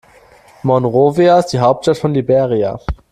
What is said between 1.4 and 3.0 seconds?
die Hauptstadt von Liberia.